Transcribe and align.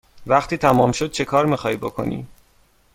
وقتی 0.27 0.57
تمام 0.57 0.91
شد 0.91 1.11
چکار 1.11 1.45
می 1.45 1.55
خواهی 1.57 1.77
بکنی؟ 1.77 2.27